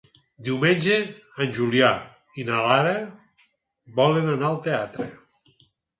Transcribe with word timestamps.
Diumenge 0.45 0.93
en 1.45 1.51
Julià 1.57 1.91
i 2.43 2.45
na 2.47 2.61
Lara 2.69 2.95
volen 4.01 4.33
anar 4.37 4.51
al 4.51 4.59
teatre. 4.69 5.07